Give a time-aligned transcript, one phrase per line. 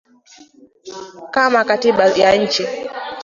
[1.33, 2.67] kama katiba ya nchi